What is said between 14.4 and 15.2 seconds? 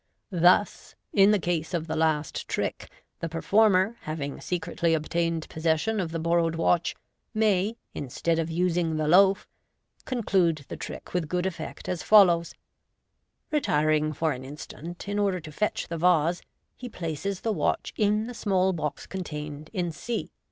instant in